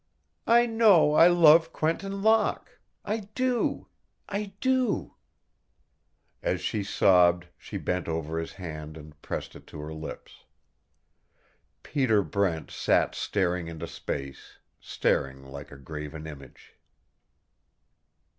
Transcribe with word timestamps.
I 0.47 0.65
know 0.65 1.13
I 1.13 1.27
love 1.27 1.71
Quentin 1.71 2.23
Locke 2.23 2.79
I 3.05 3.19
do 3.35 3.87
I 4.27 4.51
do" 4.59 5.13
As 6.41 6.59
she 6.59 6.83
sobbed 6.83 7.45
she 7.55 7.77
bent 7.77 8.07
over 8.09 8.39
his 8.39 8.53
hand 8.53 8.97
and 8.97 9.21
pressed 9.21 9.55
it 9.55 9.67
to 9.67 9.79
her 9.79 9.93
lips. 9.93 10.45
Peter 11.83 12.23
Brent 12.23 12.71
sat 12.71 13.13
staring 13.13 13.67
into 13.67 13.85
space, 13.85 14.57
staring 14.79 15.43
like 15.45 15.71
a 15.71 15.77
graven 15.77 16.25
image. 16.25 16.73